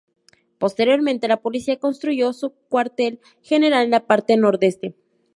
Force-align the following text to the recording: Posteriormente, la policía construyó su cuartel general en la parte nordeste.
Posteriormente, 0.57 1.27
la 1.27 1.43
policía 1.43 1.77
construyó 1.77 2.33
su 2.33 2.53
cuartel 2.69 3.19
general 3.43 3.83
en 3.85 3.91
la 3.91 4.07
parte 4.07 4.35
nordeste. 4.35 4.95